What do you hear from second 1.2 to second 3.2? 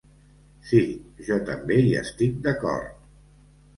jo també hi estic d’acord.